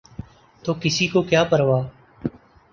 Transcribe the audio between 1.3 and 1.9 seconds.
پروا؟